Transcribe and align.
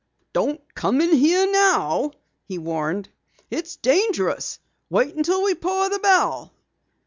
"Don't 0.33 0.59
come 0.73 0.99
in 0.99 1.11
here 1.13 1.45
now!" 1.51 2.09
he 2.45 2.57
warned. 2.57 3.09
"It's 3.51 3.75
dangerous. 3.75 4.57
Wait 4.89 5.13
until 5.13 5.43
we 5.43 5.53
pour 5.53 5.91
the 5.91 5.99
bell." 5.99 6.51